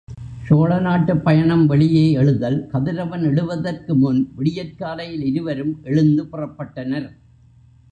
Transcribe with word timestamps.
சோழ 0.45 0.79
நாட்டுப் 0.79 1.23
பயணம் 1.23 1.65
வெளியே 1.65 2.11
எழுதல் 2.11 2.67
கதிரவன் 2.71 3.23
எழுவதற்கு 3.23 3.95
முன் 3.95 4.33
விடியற்காலையில் 4.35 5.23
இருவரும் 5.23 5.79
எழுந்து 5.83 6.23
புறப்பட்டனர். 6.31 7.09